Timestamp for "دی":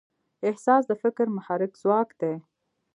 2.21-2.33